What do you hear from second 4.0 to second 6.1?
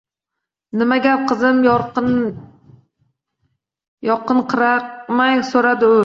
yoqinqiramay soʻradi u.